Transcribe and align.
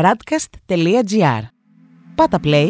radcast.gr. 0.00 1.42
Πάτα 2.14 2.40
play. 2.44 2.68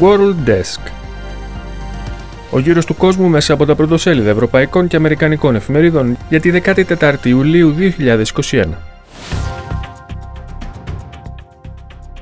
World 0.00 0.34
Desk 0.46 0.80
Ο 2.50 2.58
γύρος 2.58 2.86
του 2.86 2.94
κόσμου 2.94 3.28
μέσα 3.28 3.52
από 3.52 3.64
τα 3.64 3.74
πρωτοσέλιδα 3.74 4.30
ευρωπαϊκών 4.30 4.88
και 4.88 4.96
αμερικανικών 4.96 5.54
εφημερίδων 5.54 6.16
για 6.28 6.40
τη 6.40 6.50
14η 6.64 7.24
Ιουλίου 7.24 7.74
2021. 8.50 8.64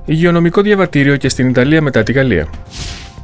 Υγειονομικό 0.04 0.61
διαβατήριο 0.62 1.16
και 1.16 1.29
στην 1.29 1.48
Ιταλία 1.48 1.82
μετά 1.82 2.02
τη 2.02 2.12
Γαλλία. 2.12 2.48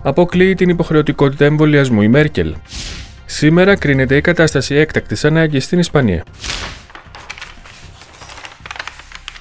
Αποκλείει 0.03 0.55
την 0.55 0.69
υποχρεωτικότητα 0.69 1.45
εμβολιασμού 1.45 2.03
η 2.03 2.09
Μέρκελ. 2.09 2.55
Σήμερα 3.35 3.77
κρίνεται 3.77 4.17
η 4.17 4.21
κατάσταση 4.21 4.75
έκτακτης 4.75 5.25
ανάγκης 5.25 5.65
στην 5.65 5.79
Ισπανία. 5.79 6.25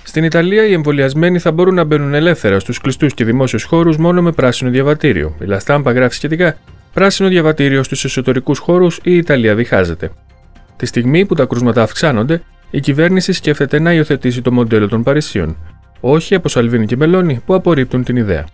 Στην 0.04 0.24
Ιταλία, 0.24 0.66
οι 0.66 0.74
εμβολιασμένοι 0.74 1.40
θα 1.40 1.52
μπορούν 1.52 1.74
να 1.74 1.84
μπαίνουν 1.84 2.14
ελεύθερα 2.14 2.60
στους 2.60 2.80
κλειστούς 2.80 3.14
και 3.14 3.26
δημόσιους 3.26 3.64
χώρους 3.64 3.98
μόνο 3.98 4.22
με 4.22 4.32
πράσινο 4.32 4.70
διαβατήριο. 4.70 5.36
Η 5.42 5.46
Λαστάμπα 5.46 5.92
γράφει 5.92 6.16
σχετικά: 6.16 6.58
Πράσινο 6.94 7.30
διαβατήριο 7.30 7.84
στους 7.84 8.04
εσωτερικούς 8.04 8.60
χώρους 8.60 9.00
η 9.04 9.16
Ιταλία 9.16 9.56
διχάζεται. 9.56 10.12
Τη 10.76 10.86
στιγμή 10.86 11.26
που 11.26 11.36
τα 11.36 11.46
κρούσματα 11.46 11.82
αυξάνονται, 11.82 12.42
η 12.72 12.80
κυβέρνηση 12.80 13.32
σκέφτεται 13.32 13.80
να 13.80 13.94
υιοθετήσει 13.94 14.42
το 14.42 14.52
μοντέλο 14.52 14.88
των 14.88 15.04
Παρισίων. 15.04 15.58
Όχι 16.00 16.36
από 16.36 16.50
Σαλβίνη 16.50 16.86
και 16.86 16.96
Μελώνη 16.96 17.42
που 17.46 17.54
απορρίπτουν 17.54 18.04
την 18.04 18.16
ιδέα. 18.16 18.46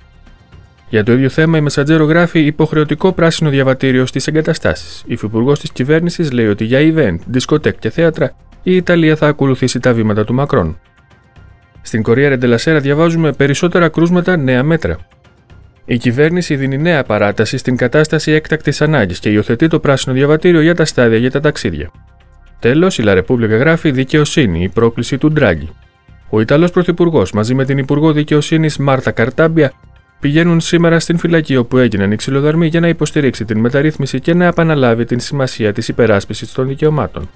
Για 0.90 1.04
το 1.04 1.12
ίδιο 1.12 1.30
θέμα, 1.30 1.58
η 1.58 1.62
Μεσαντζέρο 1.62 2.05
γράφει 2.05 2.40
υποχρεωτικό 2.40 3.12
πράσινο 3.14 3.50
διαβατήριο 3.50 4.05
στις 4.05 4.27
εγκαταστάσεις. 4.27 5.02
Η 5.02 5.13
υφυπουργός 5.13 5.60
της 5.60 5.72
κυβέρνησης 5.72 6.32
λέει 6.32 6.48
ότι 6.48 6.63
για 6.63 6.80
event, 6.82 7.18
δισκοτέκ 7.27 7.80
και 7.80 7.90
θέατρα 7.90 8.36
η 8.63 8.76
Ιταλία 8.76 9.16
θα 9.16 9.27
ακολουθήσει 9.27 9.80
τα 9.80 9.94
βήματα 9.94 10.26
του 10.26 10.34
Μακρόν. 10.34 10.80
Στην 11.82 12.04
Κορία 12.04 12.29
Ρεντελασέρα 12.29 12.79
διαβάζουμε 12.79 13.32
περισσότερα 13.32 13.90
κρούσματα, 13.90 14.38
νέα 14.38 14.63
μέτρα. 14.63 14.98
Η 15.85 15.98
κυβέρνηση 15.98 16.55
δίνει 16.55 16.77
νέα 16.77 17.04
παράταση 17.04 17.57
στην 17.57 17.77
κατάσταση 17.77 18.32
έκτακτης 18.32 18.82
ανάγκης 18.82 19.20
και 19.20 19.29
υιοθετεί 19.29 19.68
το 19.68 19.79
πράσινο 19.79 20.16
διαβατήριο 20.16 20.62
για 20.62 20.76
τα 20.76 20.85
στάδια 20.85 21.18
για 21.18 21.32
τα 21.32 21.40
ταξίδια. 21.40 21.91
Τέλος, 22.60 22.98
η 22.98 23.01
Λαρεπούμπλικα 23.01 23.57
γράφει 23.57 23.91
δικαιοσύνη, 23.91 24.63
η 24.63 24.70
πρόκληση 24.70 25.18
του 25.18 25.32
Ντράγκη. 25.32 25.70
Ο 26.29 26.41
Ιταλός 26.41 26.72
Πρωθυπουργός 26.72 27.32
μαζί 27.32 27.54
με 27.54 27.66
την 27.66 27.77
Υπουργό 27.77 28.12
Δικαιοσύνης 28.12 28.77
Μάρτα 28.77 29.12
Καρτάμπια 29.12 29.74
πηγαίνουν 30.20 30.60
σήμερα 30.60 30.99
στην 30.99 31.18
φυλακή 31.18 31.55
όπου 31.55 31.77
έγιναν 31.77 32.12
οι 32.12 32.15
ξυλοδαρμοί 32.15 32.68
για 32.68 32.79
να 32.79 32.87
υποστηρίξει 32.87 33.46
την 33.46 33.60
μεταρρύθμιση 33.60 34.20
και 34.20 34.34
να 34.34 34.46
επαναλάβει 34.46 35.05
την 35.05 35.20
σημασία 35.20 35.73
της 35.73 35.87
υπεράσπισης 35.87 36.51
των 36.51 36.68
δικαιωμάτων. 36.68 37.29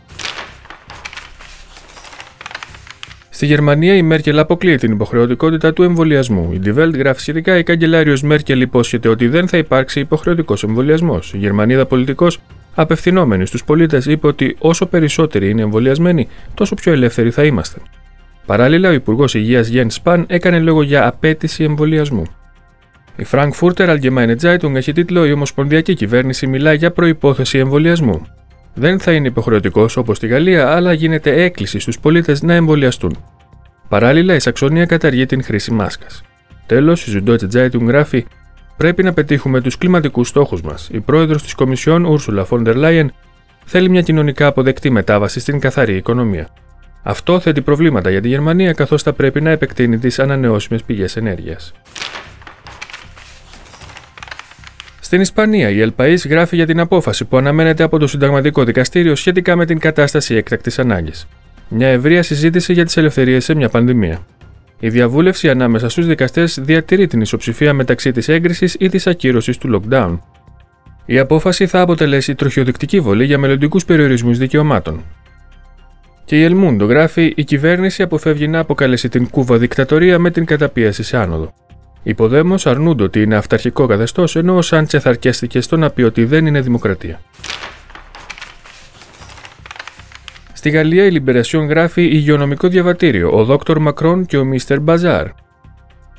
Στη 3.30 3.50
Γερμανία, 3.50 3.96
η 3.96 4.02
Μέρκελ 4.02 4.40
αποκλείει 4.40 4.76
την 4.76 4.92
υποχρεωτικότητα 4.92 5.74
του 5.74 5.84
εμβολιασμού. 5.84 6.50
Η 6.54 6.62
Die 6.66 6.94
γράφει 6.94 7.22
σχετικά: 7.22 7.58
Η 7.58 7.64
καγκελάριος 7.64 8.22
Μέρκελ 8.22 8.62
υπόσχεται 8.62 9.08
ότι 9.08 9.28
δεν 9.28 9.48
θα 9.48 9.58
υπάρξει 9.58 10.00
υποχρεωτικός 10.00 10.64
εμβολιασμός. 10.64 11.34
Η 11.34 11.38
Γερμανίδα 11.38 11.86
πολιτικός, 11.86 12.40
απευθυνόμενη 12.76 13.46
στους 13.46 13.64
πολίτες, 13.64 14.06
είπε 14.06 14.28
ότι 14.28 14.56
όσο 14.59 14.86
περισσότεροι 14.86 15.50
είναι 15.50 15.62
εμβολιασμένοι, 15.62 16.28
τόσο 16.54 16.76
πιο 16.76 16.92
ελεύθεροι 16.92 17.32
θα 17.32 17.44
είμαστε. 17.44 17.80
Παράλληλα, 18.46 18.90
ο 18.90 18.94
Υπουργός 18.94 19.34
Υγείας 19.34 19.68
Γιέν 19.68 19.90
Σπαν 19.90 20.26
έκανε 20.28 20.59
λόγο 20.59 20.82
για 20.82 21.08
απέτηση 21.08 21.64
εμβολιασμού. 21.64 22.24
Η 23.22 23.26
Frankfurter 23.32 23.98
Allgemeine 23.98 24.36
Zeitung 24.42 24.76
έχει 24.76 24.92
τίτλο 24.92 25.26
Η 25.26 25.32
Ομοσπονδιακή 25.32 25.94
Κυβέρνηση 25.94 26.48
μιλά 26.48 26.74
για 26.74 26.92
προπόθεση 26.92 27.58
εμβολιασμού. 27.58 28.22
Δεν 28.74 29.00
θα 29.00 29.12
είναι 29.12 29.28
υποχρεωτικός 29.28 29.98
όπως 29.98 30.18
στη 30.18 30.28
Γαλλία, 30.28 30.70
αλλά 30.70 30.94
γίνεται 30.94 31.44
έκκληση 31.44 31.80
στους 31.80 32.00
πολίτες 32.00 32.42
να 32.42 32.54
εμβολιαστούν. 32.54 33.18
Παράλληλα, 33.90 34.36
η 34.36 34.40
Σαξονία 34.40 34.86
καταργεί 34.86 35.26
την 35.26 35.44
χρήση 35.44 35.72
μάσκας. 35.72 36.24
Τέλος, 36.66 37.08
η 37.08 37.24
Süddeutsche 37.26 37.52
Zeitung 37.54 37.86
γράφει: 37.88 38.26
Πρέπει 38.78 39.04
να 39.04 39.14
πετύχουμε 39.14 39.62
τους 39.62 39.78
κλιματικούς 39.78 40.28
στόχους 40.28 40.62
μας. 40.62 40.90
Η 40.92 41.00
πρόεδρος 41.00 41.44
της 41.44 41.54
Κομισιόν, 41.54 42.18
Ursula 42.18 42.46
von 42.50 42.64
der 42.68 42.76
Leyen, 42.76 43.08
θέλει 43.66 43.90
μια 43.90 44.02
κοινωνικά 44.02 44.48
αποδεκτή 44.48 44.90
μετάβαση 44.90 45.40
στην 45.40 45.60
καθαρή 45.60 45.96
οικονομία. 45.96 46.48
Αυτό 47.04 47.40
θέτει 47.40 47.62
προβλήματα 47.62 48.10
για 48.10 48.22
τη 48.22 48.28
Γερμανία, 48.28 48.74
καθώς 48.74 49.04
θα 49.04 49.14
πρέπει 49.14 49.42
να 49.42 49.50
επεκτείνει 49.50 49.98
τις 49.98 50.20
ανανεώσιμες 50.20 50.84
πηγές 50.84 51.16
ενέργειας. 51.16 51.74
Στην 55.12 55.24
Ισπανία, 55.24 55.70
η 55.70 55.82
Ελπαή 55.82 56.14
γράφει 56.14 56.56
για 56.56 56.66
την 56.66 56.80
απόφαση 56.80 57.26
που 57.26 57.38
αναμένεται 57.38 57.84
από 57.84 57.98
το 57.98 58.08
Συνταγματικό 58.08 58.64
Δικαστήριο 58.64 59.16
σχετικά 59.16 59.56
με 59.56 59.66
την 59.66 59.80
κατάσταση 59.80 60.36
έκτακτης 60.36 60.80
ανάγκης. 60.80 61.28
Μια 61.70 61.88
ευρεία 61.88 62.24
συζήτηση 62.24 62.74
για 62.74 62.86
τις 62.86 62.98
ελευθερίες 62.98 63.44
σε 63.44 63.56
μια 63.56 63.70
πανδημία. 63.70 64.26
Η 64.80 64.90
διαβούλευση 64.90 65.50
ανάμεσα 65.50 65.90
στους 65.90 66.06
δικαστές 66.06 66.60
διατηρεί 66.62 67.08
την 67.08 67.22
ισοψηφία 67.22 67.74
μεταξύ 67.74 68.12
της 68.12 68.28
έγκρισης 68.28 68.76
ή 68.80 68.90
της 68.90 69.08
ακύρωσης 69.08 69.58
του 69.58 69.82
lockdown. 69.90 70.20
Η 71.06 71.20
απόφαση 71.20 71.68
θα 71.68 71.82
αποτελέσει 71.82 72.36
τροχιοδεικτική 72.36 73.00
βολή 73.00 73.26
για 73.26 73.38
μελλοντικούς 73.38 73.86
περιορισμούς 73.86 74.38
δικαιωμάτων. 74.38 75.04
Και 76.26 76.40
η 76.40 76.44
Ελμούντο 76.44 76.86
γράφει: 76.86 77.34
Η 77.36 77.44
κυβέρνηση 77.44 78.04
αποφεύγει 78.04 78.48
να 78.48 78.60
αποκαλέσει 78.60 79.10
την 79.10 79.30
Κούβα 79.30 79.58
δικτατορία 79.58 80.20
με 80.20 80.32
την 80.32 80.46
καταπίεση 80.46 81.04
σε 81.04 81.18
άνοδο. 81.18 81.54
Οι 82.03 82.13
Ποδέμο 82.13 82.56
αρνούνται 82.63 83.03
ότι 83.03 83.22
είναι 83.22 83.35
αυταρχικό 83.35 83.85
καθεστώς, 83.85 84.35
ενώ 84.35 84.56
ο 84.56 84.62
Σάντσεθ 84.62 85.07
αρκέστηκε 85.07 85.62
στο 85.62 85.78
να 85.78 85.89
πει 85.89 86.01
ότι 86.01 86.25
δεν 86.25 86.45
είναι 86.45 86.62
δημοκρατία. 86.62 87.22
Στη 90.53 90.69
Γαλλία 90.69 91.06
η 91.06 91.12
Λιμπερασιόν 91.12 91.66
γράφει 91.67 92.01
υγειονομικό 92.01 92.67
διαβατήριο, 92.67 93.29
ο 93.31 93.44
Δόκτωρ 93.44 93.79
Μακρόν 93.79 94.25
και 94.25 94.38
ο 94.38 94.44
Μίστερ 94.44 94.79
Μπαζάρ. 94.79 95.28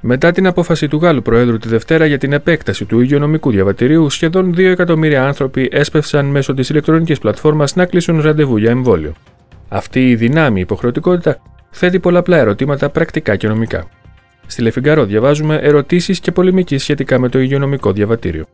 Μετά 0.00 0.32
την 0.32 0.47
απόφαση 0.47 0.88
του 0.88 0.97
Γάλλου 0.97 1.22
Προέδρου 1.22 1.59
τη 1.59 1.69
Δευτέρα 1.69 2.06
για 2.06 2.19
την 2.19 2.32
επέκταση 2.32 2.84
του 2.84 3.00
υγειονομικού 3.00 3.50
διαβατηρίου, 3.50 4.10
σχεδόν 4.10 4.54
2 4.54 4.59
εκατομμύρια 4.59 5.26
άνθρωποι 5.26 5.69
έσπευσαν 5.72 6.26
μέσω 6.26 6.54
της 6.54 6.69
ηλεκτρονικής 6.69 7.19
πλατφόρμας 7.19 7.75
να 7.75 7.87
κλείσουν 7.87 8.20
ραντεβού 8.20 8.56
για 8.56 8.70
εμβόλιο. 8.70 9.12
Αυτή 9.69 10.10
η 10.10 10.14
δυνάμει 10.14 10.60
υποχρεωτικότητα 10.60 11.38
θέτει 11.70 12.00
πολλαπλά 12.00 12.37
ερωτήματα 12.37 12.91
πρακτικά 12.91 13.37
και 13.37 13.49
νομικά. 13.49 13.88
Στη 14.47 14.63
Λεφιγκαρό 14.63 15.05
διαβάζουμε 15.05 15.57
ερωτήσεις 15.57 16.21
και 16.21 16.33
πολεμική 16.33 16.79
σχετικά 16.79 17.19
με 17.19 17.29
το 17.29 17.41
υγειονομικό 17.41 17.93
διαβατήριο. 17.93 18.45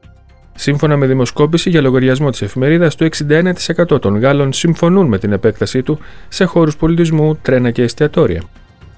Σύμφωνα 0.54 0.96
με 0.96 1.06
δημοσκόπηση 1.06 1.70
για 1.70 1.80
λογαριασμό 1.80 2.30
της 2.30 2.42
εφημερίδας, 2.42 2.94
το 2.94 3.04
61% 3.04 4.00
των 4.00 4.18
Γάλλων 4.18 4.52
συμφωνούν 4.52 5.06
με 5.06 5.18
την 5.18 5.32
επέκτασή 5.32 5.82
του 5.82 5.98
σε 6.28 6.44
χώρους 6.44 6.76
πολιτισμού, 6.76 7.36
τρένα 7.42 7.70
και 7.70 7.82
εστιατόρια. 7.82 8.42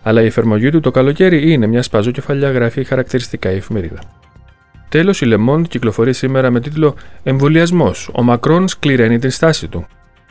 Αλλά 0.03 0.23
η 0.23 0.27
εφαρμογή 0.27 0.71
του 0.71 0.81
το 0.81 0.91
καλοκαίρι 0.91 1.53
είναι 1.53 1.67
μια 1.67 1.83
σπάζο 1.83 2.11
κεφαλιά, 2.11 2.51
γράφει 2.51 2.85
χαρακτηριστικά 2.85 3.53
η 3.53 3.57
εφημερίδα. 3.57 3.99
Τέλος, 4.89 5.21
η 5.21 5.25
Λεμόντ 5.25 5.67
κυκλοφορεί 5.67 6.13
σήμερα 6.13 6.51
με 6.51 6.61
τίτλο 6.61 6.95
Εμβολιασμός. 7.23 8.11
Ο 8.13 8.23
Μακρόν 8.23 8.69
σκληραίνει 8.69 9.19
την 9.19 9.31
στάση 9.31 9.69
του. 9.69 9.87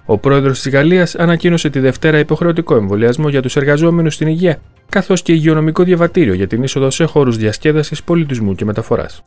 Ο 0.05 0.17
πρόεδρος 0.17 0.61
της 0.61 0.71
Γαλλίας 0.71 1.15
ανακοίνωσε 1.15 1.69
τη 1.69 1.79
Δευτέρα 1.79 2.19
υποχρεωτικό 2.19 2.75
εμβολιασμό 2.75 3.29
για 3.29 3.41
τους 3.41 3.55
εργαζόμενους 3.55 4.13
στην 4.13 4.27
υγεία 4.27 4.59
καθώς 4.89 5.21
και 5.21 5.31
υγειονομικό 5.31 5.83
διαβατήριο 5.83 6.33
για 6.33 6.47
την 6.47 6.63
είσοδο 6.63 6.89
σε 6.89 7.05
χώρους 7.05 7.37
διασκέδασης, 7.37 8.03
πολιτισμού 8.03 8.55
και 8.55 8.65
μεταφοράς. 8.65 9.23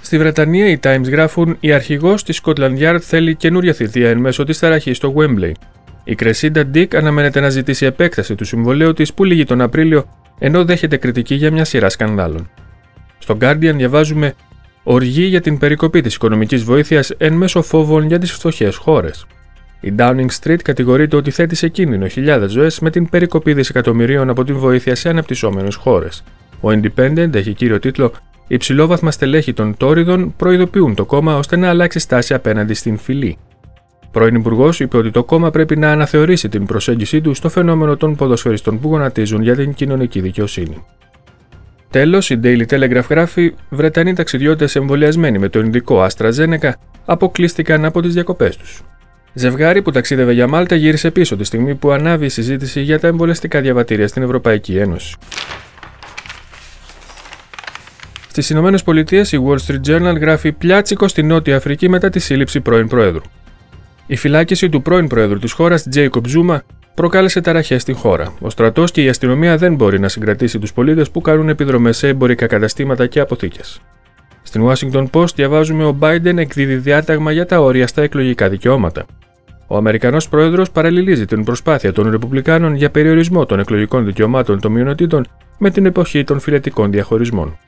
Στη 0.00 0.18
Βρετανία, 0.18 0.66
οι 0.68 0.78
Times 0.82 1.10
γράφουν: 1.10 1.56
Η 1.60 1.72
αρχηγός 1.72 2.24
της 2.24 2.40
Scotland 2.44 2.78
Yard 2.78 2.98
θέλει 3.00 3.34
καινούρια 3.34 3.72
θητεία 3.72 4.10
εν 4.10 4.18
μέσω 4.18 4.44
της 4.44 4.58
ταραχή 4.58 4.92
στο 4.92 5.14
Wembley. 5.16 5.52
Η 6.04 6.14
Κρεσίντα 6.14 6.70
Dick 6.74 6.94
αναμένεται 6.94 7.40
να 7.40 7.48
ζητήσει 7.48 7.86
επέκταση 7.86 8.34
του 8.34 8.44
συμβολέου 8.44 8.92
της 8.92 9.14
που 9.14 9.24
λύγει 9.24 9.44
τον 9.44 9.60
Απρίλιο, 9.60 10.08
ενώ 10.38 10.64
δέχεται 10.64 10.96
κριτική 10.96 11.34
για 11.34 11.52
μια 11.52 11.64
σειρά 11.64 11.88
σκανδάλων. 11.88 12.50
Στο 13.18 13.36
Guardian 13.40 13.74
διαβάζουμε: 13.74 14.34
Οργή 14.82 15.24
για 15.24 15.40
την 15.40 15.58
περικοπή 15.58 16.00
της 16.00 16.14
οικονομικής 16.14 16.62
βοήθειας 16.62 17.10
εν 17.10 17.32
μέσω 17.32 17.62
φόβων 17.62 18.06
για 18.06 18.18
τις 18.18 18.32
φτωχές 18.32 18.76
χώρες. 18.76 19.26
Η 19.84 19.94
Downing 19.98 20.28
Street 20.40 20.60
κατηγορείται 20.62 21.16
ότι 21.16 21.30
θέτει 21.30 21.54
σε 21.54 21.68
κίνδυνο 21.68 22.06
χιλιάδες 22.06 22.50
ζωές 22.50 22.80
με 22.80 22.90
την 22.90 23.08
περικοπή 23.08 23.54
δισεκατομμυρίων 23.54 24.30
από 24.30 24.44
την 24.44 24.58
βοήθεια 24.58 24.94
σε 24.94 25.08
αναπτυσσόμενες 25.08 25.74
χώρες. 25.74 26.24
Ο 26.60 26.68
Independent 26.68 27.34
έχει 27.34 27.54
κύριο 27.54 27.78
τίτλο 27.78 28.12
Υψηλόβαθμα 28.46 29.10
στελέχη 29.10 29.52
των 29.52 29.76
Τόριδων 29.76 30.34
προειδοποιούν 30.36 30.94
το 30.94 31.04
κόμμα 31.04 31.36
ώστε 31.36 31.56
να 31.56 31.68
αλλάξει 31.68 31.98
στάση 31.98 32.34
απέναντι 32.34 32.74
στην 32.74 32.98
φυλή. 32.98 33.38
Πρώην 34.10 34.34
Υπουργός 34.34 34.80
είπε 34.80 34.96
ότι 34.96 35.10
το 35.10 35.24
κόμμα 35.24 35.50
πρέπει 35.50 35.76
να 35.76 35.90
αναθεωρήσει 35.90 36.48
την 36.48 36.66
προσέγγιση 36.66 37.20
του 37.20 37.34
στο 37.34 37.48
φαινόμενο 37.48 37.96
των 37.96 38.16
ποδοσφαιριστών 38.16 38.80
που 38.80 38.88
γονατίζουν 38.88 39.42
για 39.42 39.56
την 39.56 39.74
κοινωνική 39.74 40.20
δικαιοσύνη. 40.20 40.84
Τέλος, 41.90 42.30
η 42.30 42.40
Daily 42.42 42.66
Telegraph 42.66 43.08
γράφει: 43.08 43.54
Βρετανοί 43.68 44.14
ταξιδιώτες 44.14 44.76
εμβολιασμένοι 44.76 45.38
με 45.38 45.48
το 45.48 45.58
Ινδικό 45.58 46.06
AstraZeneca 46.06 46.70
αποκλείστηκαν 47.04 47.84
από 47.84 48.02
τις 48.02 48.14
διακοπές 48.14 48.56
τους. 48.56 48.82
Ζευγάρι 49.34 49.82
που 49.82 49.90
ταξίδευε 49.90 50.32
για 50.32 50.46
Μάλτα 50.46 50.74
γύρισε 50.74 51.10
πίσω 51.10 51.36
τη 51.36 51.44
στιγμή 51.44 51.74
που 51.74 51.90
ανάβει 51.90 52.24
η 52.24 52.28
συζήτηση 52.28 52.80
για 52.80 53.00
τα 53.00 53.06
εμβολιαστικά 53.06 53.60
διαβατήρια 53.60 54.08
στην 54.08 54.22
Ευρωπαϊκή 54.22 54.76
Ένωση. 54.76 55.16
Στις 58.28 58.50
Ηνωμένες 58.50 58.82
Πολιτείες, 58.82 59.32
η 59.32 59.38
Wall 59.46 59.56
Street 59.66 59.80
Journal 59.86 60.20
γράφει 60.20 60.52
πλιάτσικο 60.52 61.08
στη 61.08 61.22
Νότια 61.22 61.56
Αφρική 61.56 61.88
μετά 61.88 62.10
τη 62.10 62.18
σύλληψη 62.18 62.60
πρώην 62.60 62.88
Προέδρου. 62.88 63.22
Η 64.06 64.16
φυλάκιση 64.16 64.68
του 64.68 64.82
πρώην 64.82 65.06
Προέδρου 65.06 65.38
της 65.38 65.52
χώρας, 65.52 65.88
Τζέικοπ 65.88 66.26
Ζούμα, 66.26 66.62
προκάλεσε 66.94 67.40
ταραχές 67.40 67.82
στην 67.82 67.96
χώρα. 67.96 68.34
Ο 68.40 68.50
στρατός 68.50 68.90
και 68.90 69.02
η 69.02 69.08
αστυνομία 69.08 69.56
δεν 69.56 69.74
μπορεί 69.74 70.00
να 70.00 70.08
συγκρατήσει 70.08 70.58
τους 70.58 70.72
πολίτες 70.72 71.10
που 71.10 71.20
κάνουν 71.20 71.48
επιδρομές 71.48 71.96
σε 71.96 72.08
εμπορικά 72.08 72.46
καταστήματα 72.46 73.06
και 73.06 73.20
αποθήκες. 73.20 73.80
Στην 74.42 74.68
Washington 74.68 75.06
Post 75.10 75.34
διαβάζουμε 75.34 75.84
ο 75.84 75.96
Biden 76.00 76.36
εκδίδει 76.36 76.74
διάταγμα 76.74 77.32
για 77.32 77.46
τα 77.46 77.60
όρια 77.60 77.86
στα 77.86 78.02
εκλογικά 78.02 78.48
δικαιώματα. 78.48 79.06
Ο 79.72 79.76
Αμερικανός 79.76 80.28
Πρόεδρος 80.28 80.70
παραλληλίζει 80.70 81.24
την 81.24 81.44
προσπάθεια 81.44 81.92
των 81.92 82.10
Ρεπουμπλικάνων 82.10 82.74
για 82.74 82.90
περιορισμό 82.90 83.46
των 83.46 83.58
εκλογικών 83.58 84.04
δικαιωμάτων 84.04 84.60
των 84.60 84.72
μειονοτήτων 84.72 85.26
με 85.58 85.70
την 85.70 85.86
εποχή 85.86 86.24
των 86.24 86.40
φυλετικών 86.40 86.90
διαχωρισμών. 86.90 87.58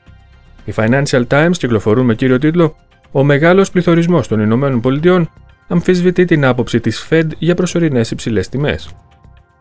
Οι 0.65 0.73
Financial 0.75 1.23
Times 1.27 1.51
κυκλοφορούν 1.57 2.05
με 2.05 2.15
κύριο 2.15 2.37
τίτλο 2.37 2.75
Ο 3.11 3.23
μεγάλος 3.23 3.71
πληθωρισμός 3.71 4.27
των 4.27 4.39
Ηνωμένων 4.39 4.81
Πολιτειών 4.81 5.29
αμφισβητεί 5.67 6.25
την 6.25 6.45
άποψη 6.45 6.79
της 6.79 7.07
Fed 7.09 7.27
για 7.37 7.55
προσωρινές 7.55 8.11
υψηλές 8.11 8.49
τιμές. 8.49 8.89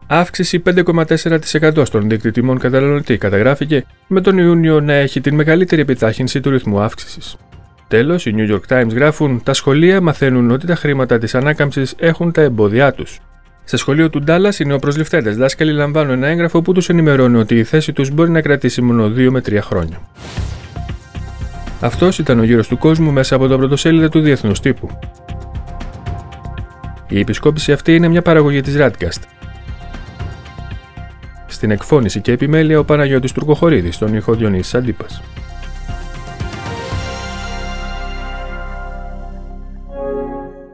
Αύξηση 0.06 0.62
5,4% 0.66 1.84
στον 1.84 2.08
δείκτη 2.08 2.30
τιμών 2.30 2.58
καταναλωτή 2.58 3.16
καταγράφηκε, 3.16 3.84
με 4.06 4.20
τον 4.20 4.38
Ιούνιο 4.38 4.80
να 4.80 4.92
έχει 4.92 5.20
την 5.20 5.34
μεγαλύτερη 5.34 5.80
επιτάχυνση 5.80 6.40
του 6.40 6.50
ρυθμού 6.50 6.80
αύξησης. 6.80 7.36
Τέλος, 7.94 8.26
οι 8.26 8.34
New 8.36 8.52
York 8.52 8.60
Times 8.68 8.94
γράφουν: 8.94 9.42
Τα 9.42 9.52
σχολεία 9.52 10.00
μαθαίνουν 10.00 10.50
ότι 10.50 10.66
τα 10.66 10.74
χρήματα 10.74 11.18
της 11.18 11.34
ανάκαμψης 11.34 11.94
έχουν 11.98 12.32
τα 12.32 12.40
εμπόδια 12.40 12.92
τους. 12.92 13.20
Σε 13.64 13.76
σχολείο 13.76 14.10
του 14.10 14.20
Ντάλλας, 14.20 14.58
οι 14.58 14.64
νεοπροσληφθέντε 14.64 15.30
δάσκαλοι 15.30 15.72
λαμβάνουν 15.72 16.12
ένα 16.12 16.26
έγγραφο 16.26 16.62
που 16.62 16.72
τους 16.72 16.88
ενημερώνει 16.88 17.36
ότι 17.36 17.58
η 17.58 17.64
θέση 17.64 17.92
τους 17.92 18.10
μπορεί 18.10 18.30
να 18.30 18.40
κρατήσει 18.40 18.82
μόνο 18.82 19.08
2 19.08 19.30
με 19.30 19.40
3 19.40 19.58
χρόνια. 19.60 20.00
Αυτός 21.80 22.18
ήταν 22.18 22.38
ο 22.38 22.42
γύρος 22.42 22.68
του 22.68 22.78
κόσμου 22.78 23.12
μέσα 23.12 23.34
από 23.34 23.46
το 23.46 23.56
πρωτοσέλιδο 23.56 24.08
του 24.08 24.20
Διεθνούς 24.20 24.60
Τύπου. 24.60 24.98
Η 27.08 27.18
επισκόπηση 27.18 27.72
αυτή 27.72 27.94
είναι 27.94 28.08
μια 28.08 28.22
παραγωγή 28.22 28.60
της 28.60 28.76
Radcast. 28.78 29.22
Στην 31.46 31.70
εκφώνηση 31.70 32.20
και 32.20 32.32
επιμέλεια 32.32 32.78
ο 32.78 32.84
Παναγιώτης 32.84 33.32
Τουρκοχωρίδης, 33.32 33.94
στον 33.94 34.14
ήχο 34.14 34.34
Διονύσης 34.34 34.74
Αντίπας. 34.74 35.22